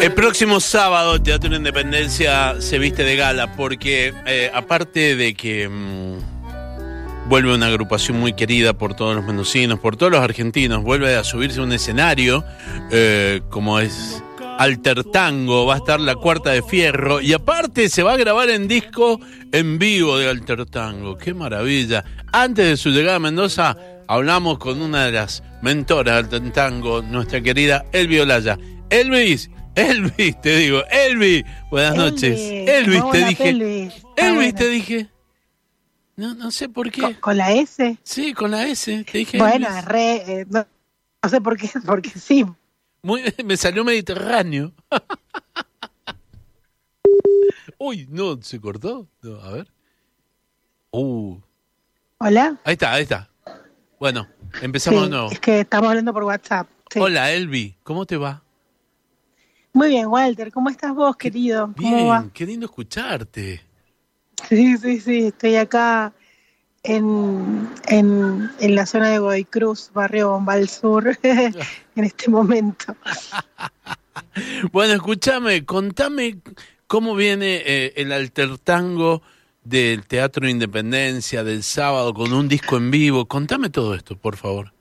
[0.00, 7.28] El próximo sábado Teatro Independencia se viste de gala porque eh, aparte de que mm,
[7.28, 11.24] vuelve una agrupación muy querida por todos los mendocinos, por todos los argentinos, vuelve a
[11.24, 12.44] subirse a un escenario
[12.92, 14.22] eh, como es
[14.58, 18.50] Alter Tango, va a estar la cuarta de fierro y aparte se va a grabar
[18.50, 19.18] en disco
[19.50, 22.04] en vivo de Alter Tango, qué maravilla.
[22.32, 23.76] Antes de su llegada a Mendoza
[24.08, 28.58] hablamos con una de las mentoras de Alter Tango, nuestra querida Elvi Olaya.
[28.88, 32.38] Elvis, Elvis, te digo, Elvis, buenas noches.
[32.40, 33.48] Elvis, te dije.
[33.50, 35.10] Elvis, Elvis, te dije.
[36.16, 37.02] No, no sé por qué.
[37.02, 37.98] ¿Con, con la S?
[38.02, 39.36] Sí, con la S, te dije.
[39.38, 39.84] Bueno, Elvis.
[39.84, 40.66] re, eh, no,
[41.22, 42.44] no sé por qué, porque sí.
[43.02, 44.72] Muy, me salió mediterráneo.
[47.78, 49.06] Uy, no, se cortó.
[49.22, 49.68] No, a ver.
[50.90, 51.38] Uh,
[52.18, 52.56] Hola.
[52.64, 53.28] ahí está, ahí está.
[54.00, 54.26] Bueno,
[54.62, 55.30] empezamos Sí, de nuevo.
[55.30, 56.66] Es que estamos hablando por WhatsApp.
[56.90, 56.98] sí.
[56.98, 58.42] Hola, Elvi, ¿cómo te va?
[59.76, 60.50] Muy bien, Walter.
[60.50, 61.70] ¿Cómo estás vos, querido?
[61.76, 62.20] ¿Cómo va?
[62.20, 63.60] Bien, qué lindo escucharte.
[64.48, 65.26] Sí, sí, sí.
[65.26, 66.14] Estoy acá
[66.82, 72.96] en, en, en la zona de Godoy Cruz, barrio Bombal Sur, en este momento.
[74.72, 76.38] Bueno, escúchame, contame
[76.86, 79.22] cómo viene eh, el altertango
[79.64, 83.26] del Teatro Independencia del sábado con un disco en vivo.
[83.26, 84.75] Contame todo esto, por favor.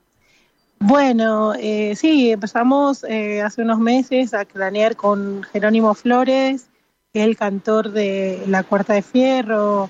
[0.80, 6.70] Bueno, eh, sí, empezamos eh, hace unos meses a planear con Jerónimo Flores,
[7.14, 9.90] que es el cantor de La Cuarta de Fierro,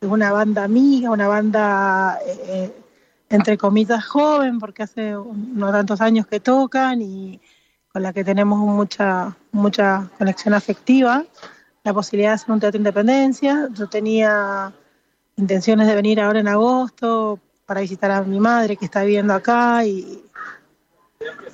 [0.00, 2.72] de una banda amiga, una banda eh,
[3.28, 7.40] entre comillas joven, porque hace no tantos años que tocan y
[7.92, 11.24] con la que tenemos mucha, mucha conexión afectiva.
[11.84, 13.68] La posibilidad de hacer un teatro independencia.
[13.74, 14.72] Yo tenía
[15.36, 17.38] intenciones de venir ahora en agosto
[17.68, 20.24] para visitar a mi madre que está viviendo acá y,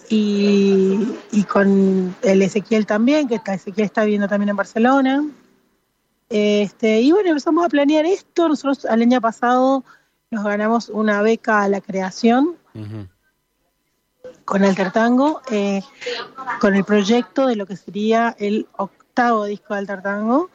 [0.09, 5.25] y, y con el Ezequiel también, que está, Ezequiel está viviendo también en Barcelona.
[6.29, 8.49] Este, y bueno, empezamos a planear esto.
[8.49, 9.83] Nosotros el año pasado
[10.31, 12.55] nos ganamos una beca a la creación
[14.45, 15.83] con Alter Tango, eh,
[16.61, 20.49] con el proyecto de lo que sería el octavo disco de Alter Tango.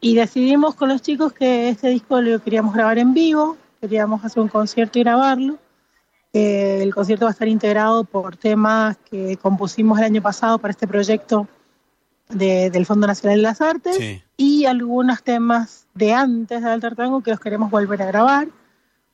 [0.00, 4.42] Y decidimos con los chicos que este disco lo queríamos grabar en vivo, queríamos hacer
[4.42, 5.58] un concierto y grabarlo.
[6.32, 10.70] Eh, el concierto va a estar integrado por temas que compusimos el año pasado para
[10.70, 11.48] este proyecto
[12.28, 14.22] de- del Fondo Nacional de las Artes Sí.
[14.36, 18.46] y algunos temas de antes de Alter Tango que los queremos volver a grabar,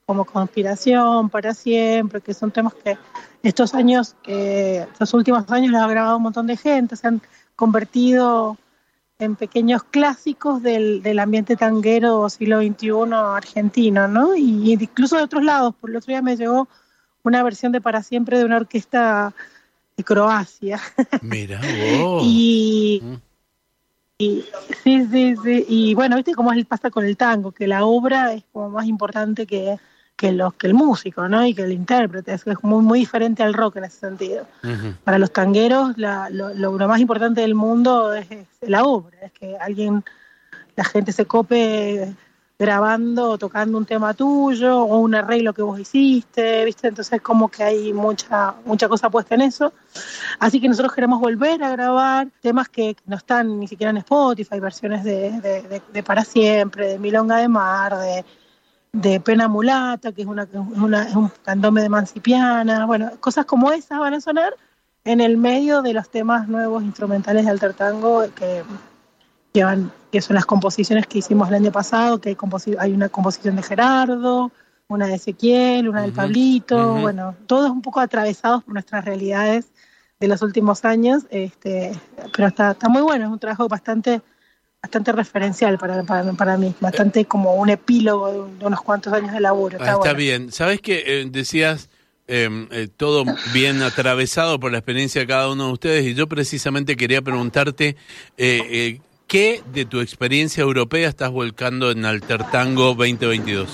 [0.05, 2.99] como Conspiración, Para Siempre, que son temas que
[3.43, 7.23] estos años, que estos últimos años los ha grabado un montón de gente, se han
[7.57, 8.59] convertido
[9.19, 14.37] en pequeños clásicos del, del ambiente tanguero siglo XXI argentino, ¿no?
[14.37, 16.69] Y incluso de otros lados, por el otro día me llegó
[17.23, 19.33] una versión de Para Siempre de una orquesta
[19.97, 20.81] de Croacia.
[21.23, 21.61] Mira.
[22.23, 23.15] Y, Mm.
[24.19, 24.45] y-
[24.85, 25.65] sí, sí, sí.
[25.69, 28.87] Y bueno, viste cómo es- pasa con el tango, que la obra es como más
[28.87, 29.79] importante que,
[30.17, 31.45] que, los, que el músico, ¿no?
[31.47, 32.33] Y que el intérprete.
[32.33, 34.47] Es, es muy, muy diferente al rock en ese sentido.
[35.05, 39.33] Para los tangueros, la- lo, lo- más importante del mundo es, es la obra, es
[39.33, 40.03] que alguien,
[40.75, 42.15] la gente se cope
[42.59, 46.89] grabando o tocando un tema tuyo o un arreglo que vos hiciste, ¿viste?
[46.89, 49.75] Entonces como que hay mucha mucha cosa puesta en eso.
[50.39, 53.99] Así que nosotros queremos volver a grabar temas que, que no están ni siquiera en
[53.99, 58.25] Spotify, versiones de, de- de- de Para Siempre, de Milonga de Mar, de,
[59.01, 63.45] de Pena Mulata, que es, una, es, una- es un candome de Mancipiana, bueno, cosas
[63.45, 64.55] como esas van a sonar
[65.05, 68.63] en el medio de los temas nuevos instrumentales de Alter Tango que,
[69.53, 72.93] que, van- que son las composiciones que hicimos el año pasado, que hay, composi- hay
[72.93, 74.51] una composición de Gerardo,
[74.89, 79.67] una de Ezequiel, una del Pablito, bueno, todos un poco atravesados por nuestras realidades
[80.19, 81.93] de los últimos años, este,
[82.35, 84.23] pero está, está muy bueno, es un trabajo bastante
[84.87, 89.13] bastante referencial para, para, para mí, bastante como un epílogo de, un- de unos cuantos
[89.13, 89.79] años de laburo.
[89.81, 90.15] Ah, Está, bueno.
[90.15, 90.53] bien.
[90.53, 91.89] ¿Sabes que decías
[92.29, 96.07] eh, eh, todo bien atravesado por la experiencia de cada uno de ustedes?
[96.07, 102.05] Y yo precisamente quería preguntarte eh, eh, qué de tu experiencia europea estás volcando en
[102.05, 103.69] Altertango 2022.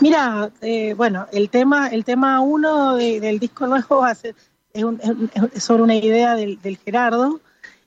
[0.00, 4.34] Mira, eh, bueno, el tema, el tema uno de- del disco nuevo va a ser-
[4.72, 7.40] es, un- es un- es sobre una idea del, del Gerardo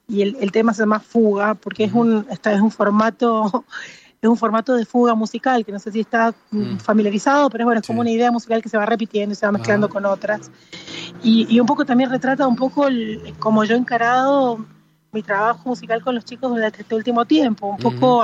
[0.07, 3.65] y el, el tema se llama Fuga, porque es un, esta es un formato
[4.21, 6.79] es un formato de fuga musical, que no sé si está mm, Mm.
[6.79, 8.07] familiarizado, pero bueno, es como Sí.
[8.07, 9.89] una idea musical que se va repitiendo y se va mezclando Ah.
[9.89, 10.49] con otras.
[11.21, 14.65] Y, y un poco también retrata un poco el- como yo he encarado
[15.11, 17.67] mi trabajo musical con los chicos durante este último tiempo.
[17.67, 18.23] Un poco,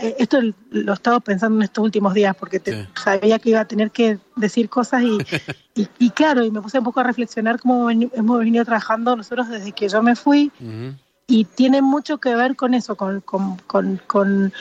[0.00, 0.38] esto
[0.70, 2.88] lo he estado pensando en estos últimos días, porque te- Sí.
[3.02, 5.18] sabía que iba a tener que decir cosas y,
[5.74, 9.48] y, y claro, y me puse un poco a reflexionar cómo hemos venido trabajando nosotros
[9.48, 10.94] desde que yo me fui Ujú.
[11.26, 14.52] y tiene mucho que ver con eso, con, con, con, con,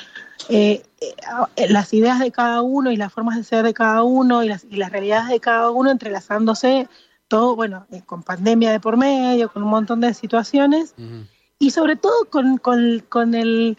[0.49, 0.83] eh,
[1.55, 4.47] eh, las ideas de cada uno y las formas de ser de cada uno y
[4.47, 6.87] las, y las realidades de cada uno entrelazándose,
[7.27, 11.27] todo, bueno, eh, con pandemia de por medio, con un montón de situaciones Ujú.
[11.59, 13.77] y sobre todo con, con, con el,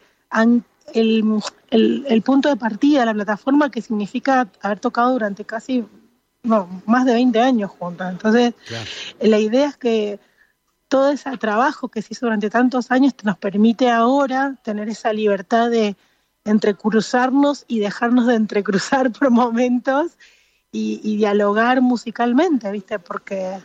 [0.94, 1.24] el,
[1.70, 5.84] el, el punto de partida, la plataforma que significa haber tocado durante casi
[6.42, 8.12] no, más de 20 años juntas.
[8.12, 8.84] Entonces, Claro.
[9.20, 10.18] la idea es que
[10.88, 15.70] todo ese trabajo que se hizo durante tantos años nos permite ahora tener esa libertad
[15.70, 15.96] de
[16.44, 20.12] entrecruzarnos y dejarnos de entrecruzar por momentos
[20.72, 22.98] y, y dialogar musicalmente, ¿viste?
[22.98, 23.58] Porque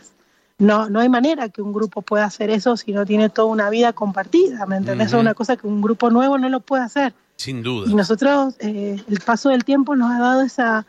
[0.58, 3.68] no, no hay manera que un grupo pueda hacer eso si no tiene toda una
[3.68, 5.08] vida compartida, ¿me entendés?
[5.08, 5.16] Ujú.
[5.16, 7.14] Es una cosa que un grupo nuevo no lo puede hacer.
[7.36, 7.90] Sin duda.
[7.90, 10.86] Y nosotros, eh, el paso del tiempo nos ha dado esa,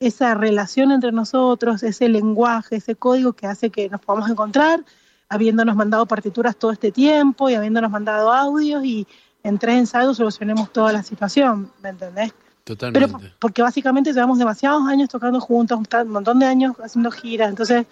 [0.00, 4.84] esa relación entre nosotros, ese lenguaje, ese código que hace que nos podamos encontrar,
[5.28, 9.06] habiéndonos mandado partituras todo este tiempo y habiéndonos mandado audios y
[9.44, 12.34] en tres ensayos solucionemos toda la situación, ¿me entendés?
[12.64, 13.08] Totalmente.
[13.08, 17.86] Pero porque básicamente llevamos demasiados años tocando juntos, un montón de años haciendo giras, entonces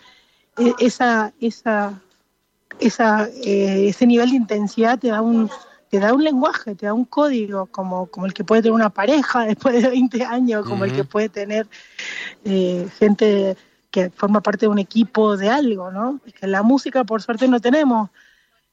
[0.79, 2.01] esa, esa,
[2.81, 5.51] esa, eh, ese nivel de intensidad te da un
[5.89, 8.91] te da un lenguaje, te da un código como, como el que puede tener una
[8.91, 11.67] pareja después de 20 años, como el que puede tener
[12.45, 13.57] eh, gente
[13.91, 16.21] que forma parte de un equipo de algo, ¿no?
[16.27, 18.11] Es que la música, por suerte, no tenemos,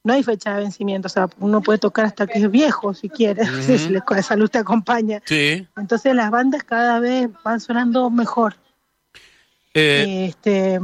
[0.03, 3.09] no hay fecha de vencimiento, o sea, uno puede tocar hasta que es viejo, si
[3.09, 5.21] quiere, si la la salud te acompaña.
[5.25, 5.67] Sí.
[5.77, 8.55] Entonces las bandas cada vez van sonando mejor.
[9.75, 10.79] Eh, este,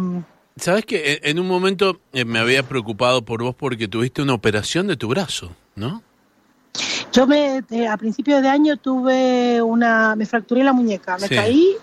[0.60, 4.88] Sabes que en- un momento eh, me había preocupado por vos porque tuviste una operación
[4.88, 6.02] de tu brazo, ¿no?
[7.12, 11.36] yo me eh, a principios de año tuve una, me fracturé la muñeca, me Sí.
[11.36, 11.76] caí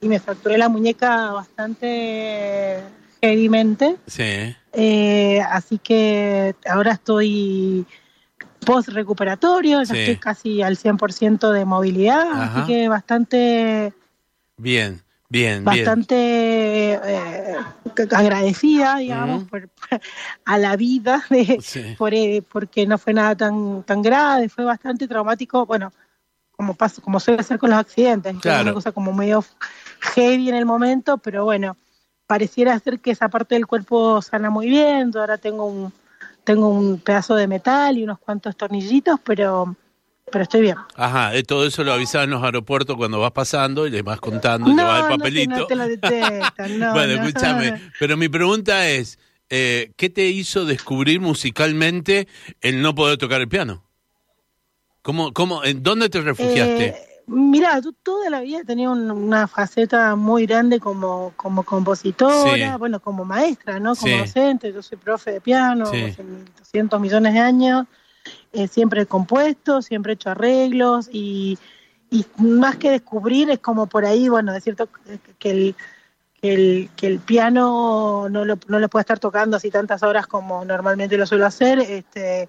[0.00, 2.80] y me fracturé la muñeca bastante
[3.20, 3.96] heavymente.
[4.06, 4.54] Sí.
[4.72, 7.86] Eh, así que ahora estoy
[8.66, 12.58] post recuperatorio, ya estoy casi al 100% de movilidad, Ajá.
[12.62, 13.92] así que bastante
[14.56, 15.64] Bien, bien, bien.
[15.64, 17.56] bastante eh,
[18.10, 19.68] agradecida, digamos, por,
[20.44, 21.94] a la vida de, Sí.
[21.96, 25.92] por, eh, porque no fue nada tan tan grave, fue bastante traumático, bueno,
[26.52, 28.62] como pasa, como suele ser con los accidentes, Claro.
[28.62, 29.44] una cosa como medio
[30.00, 31.76] heavy en el momento, pero bueno,
[32.26, 35.92] pareciera ser que esa parte del cuerpo sana muy bien, ahora tengo un
[36.44, 39.76] tengo un pedazo de metal y unos cuantos tornillitos, pero
[40.30, 40.76] pero estoy bien.
[40.96, 44.20] Ajá, eh, todo eso lo avisaba en los aeropuertos cuando vas pasando y le vas
[44.20, 45.56] contando y te vas el no, te- papelito.
[45.56, 47.24] no te lo detectan, no, bueno, no.
[47.28, 49.18] escúchame, pero mi pregunta es,
[49.50, 52.28] eh, ¿qué te hizo descubrir musicalmente
[52.60, 53.84] el no poder tocar el piano?
[55.02, 56.86] ¿Cómo, cómo, ¿En dónde te refugiaste?
[56.86, 56.96] Eh,
[57.28, 62.78] mira, yo toda la vida tenía un- una faceta muy grande como, como compositora, Sí.
[62.78, 63.94] bueno, como maestra, ¿no?
[63.94, 64.18] Como Sí.
[64.18, 66.02] docente, yo soy profe de piano, Sí.
[66.04, 66.22] hace
[66.58, 67.86] 200 millones de años,
[68.52, 71.58] eh, siempre compuesto, siempre he hecho arreglos y,
[72.38, 74.88] más que descubrir es como por ahí, bueno, es cierto
[75.38, 75.74] que-
[76.40, 80.64] el, que el, piano no lo, no lo puede estar tocando así tantas horas como
[80.64, 82.48] normalmente lo suelo hacer, este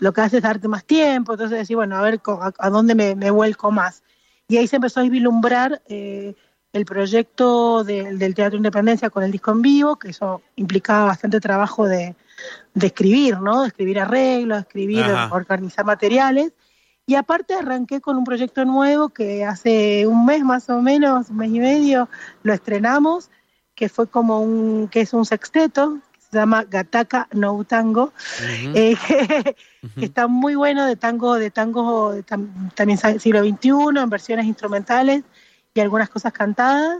[0.00, 2.20] lo que hace es darte más tiempo, entonces decir, bueno, a ver
[2.58, 4.02] a, dónde me, vuelco más.
[4.48, 6.34] Y ahí se empezó a vislumbrar eh,
[6.72, 11.40] el proyecto de- del Teatro Independencia con el disco en vivo, que eso implicaba bastante
[11.40, 12.14] trabajo de,
[12.74, 13.62] de escribir, ¿no?
[13.62, 15.34] De escribir arreglos, escribir, Ajá.
[15.34, 16.52] organizar materiales.
[17.06, 21.36] Y aparte arranqué con un proyecto nuevo que hace un mes más o menos, un
[21.36, 22.08] mes y medio,
[22.42, 23.30] lo estrenamos,
[23.74, 28.12] que fue como un, que es un sexteto, que se llama Gataka no Tango,
[28.74, 34.08] eh, que, está muy bueno de tango, de tango de tam- también siglo XXI, en
[34.08, 35.24] versiones instrumentales
[35.74, 36.98] y algunas cosas cantadas.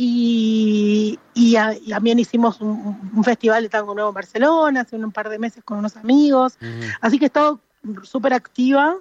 [0.00, 4.94] Y, y, a- y también hicimos un, un festival de tango nuevo en Barcelona hace
[4.94, 6.56] un par de meses con unos amigos.
[7.00, 7.58] Así que he estado
[8.04, 8.96] súper activa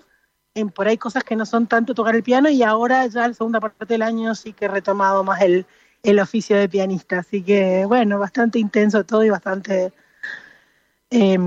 [0.56, 3.34] en por ahí cosas que no son tanto tocar el piano y ahora ya la
[3.36, 5.68] segunda parte del año sí que he retomado más el,
[6.02, 7.20] el oficio de pianista.
[7.20, 9.94] Así que bueno, bastante intenso todo y bastante
[11.10, 11.38] eh,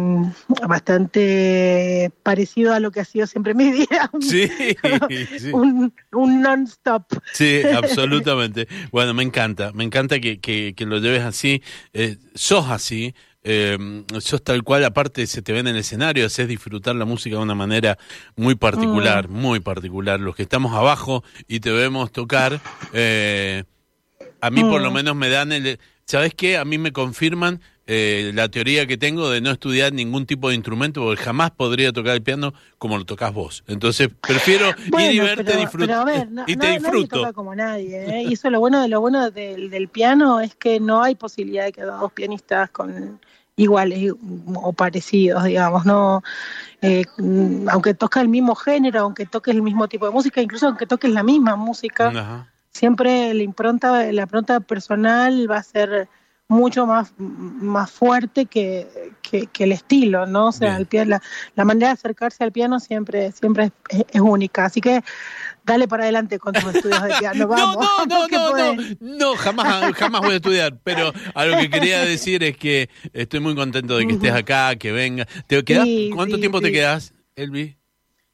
[0.66, 4.10] bastante parecido a lo que ha sido siempre mi vida.
[4.12, 4.48] Un, Sí,
[5.38, 5.50] sí.
[5.52, 7.04] un, un non-stop.
[7.32, 8.68] Sí, absolutamente.
[8.90, 11.62] Bueno, me encanta, me encanta que, que, que lo lleves así.
[11.92, 13.78] Eh, sos así, eh,
[14.20, 17.42] sos tal cual, aparte se te ve en el escenario, haces disfrutar la música de
[17.42, 17.98] una manera
[18.36, 19.32] muy particular, Mm.
[19.32, 20.20] muy particular.
[20.20, 22.60] Los que estamos abajo y te vemos tocar,
[22.92, 23.64] eh,
[24.40, 24.94] a mí por lo Mm.
[24.94, 25.78] menos me dan el...
[26.06, 26.56] ¿Sabes qué?
[26.56, 27.60] A mí me confirman
[27.92, 31.92] eh, la teoría que tengo de no estudiar ningún tipo de instrumento, porque jamás podría
[31.92, 33.64] tocar el piano como lo tocas vos.
[33.66, 34.66] Entonces, prefiero
[34.98, 35.88] ir y verte pero, disfrutar.
[35.88, 37.16] pero a ver, no- y no- te nadie disfruto.
[37.20, 38.20] toca como nadie.
[38.20, 38.22] ¿eh?
[38.22, 41.64] Y eso lo bueno de lo bueno del, del piano es que no hay posibilidad
[41.64, 43.18] de que dos pianistas con
[43.56, 44.12] iguales
[44.54, 46.22] o parecidos, digamos, no
[46.80, 50.68] eh, mm, aunque toca el mismo género, aunque toques el mismo tipo de música, incluso
[50.68, 52.46] aunque toques la misma música, Ajá.
[52.70, 56.08] siempre la impronta, la impronta personal va a ser
[56.50, 60.48] mucho más, más fuerte que, que, que el estilo, ¿no?
[60.48, 61.22] O sea, el pia- la,
[61.54, 64.64] la manera de acercarse al piano siempre, siempre es, es- única.
[64.64, 65.00] Así que
[65.64, 67.46] dale para adelante con tus estudios de piano.
[67.48, 70.76] Vamos, no, no, no, no, no, no, jamás, jamás voy a estudiar.
[70.82, 74.74] Pero a lo que quería decir es que estoy muy contento de que estés acá,
[74.74, 75.26] que venga.
[75.46, 75.84] ¿Te quedás?
[75.84, 77.76] Sí, ¿Cuánto sí, tiempo te quedas, Elvi?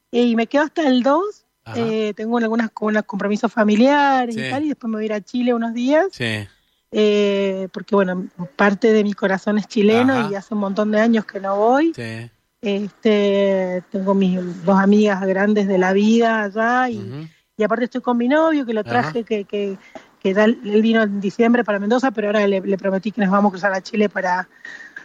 [0.09, 1.45] Y me quedo hasta el 2.
[1.65, 1.79] Ajá.
[1.81, 5.21] eh, tengo algunos unos compromisos familiares y tal, y después me voy a ir a
[5.21, 6.05] Chile unos días.
[6.11, 6.47] Sí.
[6.91, 10.29] Eh, porque bueno, parte de mi corazón es chileno Ajá.
[10.31, 11.93] y hace un montón de años que no voy.
[11.95, 12.29] Sí.
[12.61, 17.27] Este, tengo mis dos amigas grandes de la vida allá y, Ujú.
[17.57, 19.77] y aparte estoy con mi novio que lo traje, que, que,
[20.21, 23.29] que da- él vino en diciembre para Mendoza, pero ahora le, le prometí que nos
[23.31, 24.47] vamos a cruzar a Chile para,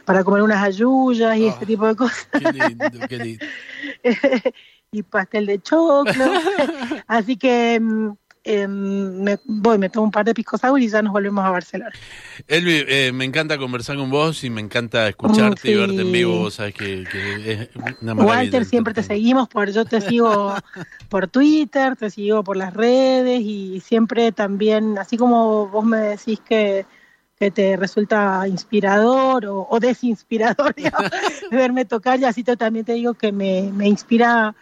[0.04, 1.54] para comer unas ayuyas y Ah.
[1.56, 2.26] ese tipo de cosas.
[2.32, 3.46] Qué lindo, qué lindo.
[4.92, 6.24] y pastel de choclo.
[7.06, 7.80] Así que
[8.44, 11.50] em, me voy, me tomo un par de pisco sour y ya nos volvemos a
[11.50, 11.92] Barcelona.
[12.49, 16.38] Elvi, eh, me encanta conversar con vos y me encanta escucharte y verte en vivo.
[16.38, 17.68] Vos sabés que, que es
[18.00, 18.42] una maravilla.
[18.42, 20.54] Walter, siempre te seguimos, por yo te sigo
[21.08, 26.40] por Twitter, te sigo por las redes y siempre también, así como vos me decís
[26.40, 26.87] que,
[27.38, 31.11] que te resulta inspirador o, o desinspirador digamos,
[31.50, 34.54] verme tocar, y así te, también te digo que me, me inspira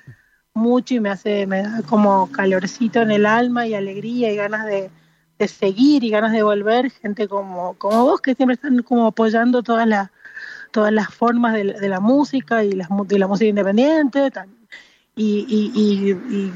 [0.61, 4.67] mucho y me hace, me da como calorcito en el alma y alegría y ganas
[4.67, 4.91] de,
[5.39, 9.63] de seguir y ganas de volver, gente como, como vos que siempre están como apoyando
[9.63, 10.11] todas las
[10.73, 14.31] todas las formas de, la- música y las de la música independiente
[15.17, 16.53] y, y, y- y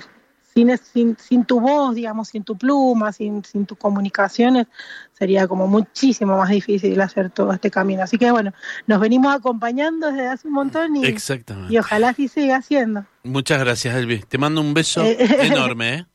[0.55, 4.67] sin, sin, sin tu voz, digamos, sin tu pluma, sin, sin tus comunicaciones,
[5.13, 8.03] sería como muchísimo más difícil hacer todo este camino.
[8.03, 8.53] Así que bueno,
[8.87, 11.73] nos venimos acompañando desde hace un montón y, Exactamente.
[11.75, 13.05] y ojalá así siga haciendo.
[13.25, 14.21] Muchas gracias, Elvi.
[14.21, 16.07] Te mando un beso Eh, enorme, ¿eh?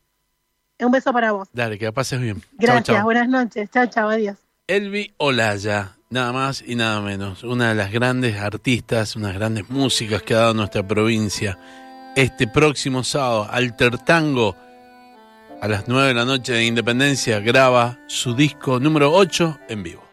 [0.82, 1.50] Un beso para vos.
[1.52, 2.40] Dale, que la pases bien.
[2.40, 3.04] Chau, Gracias, chau.
[3.04, 3.70] buenas noches.
[3.70, 4.38] Chao, chao, adiós.
[4.66, 10.22] Elvi Olaya, nada más y nada menos, una de las grandes artistas, unas grandes músicas
[10.22, 11.58] que ha dado nuestra provincia.
[12.16, 14.56] Este próximo sábado, Alter Tango,
[15.62, 20.09] a las 9 de la noche de Independencia, graba su disco número 8 en vivo.